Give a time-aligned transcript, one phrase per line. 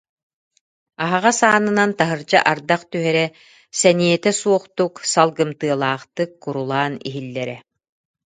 [1.03, 3.25] Аһаҕас аанынан таһырдьа ардах түһэрэ
[3.79, 7.57] сэниэтэ суохтук, салгымтыалаахтык курулаан иһиллэрэ